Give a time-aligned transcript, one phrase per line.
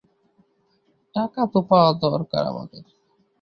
[1.15, 2.83] টাকা তো পাওয়া দরকার আমাদের।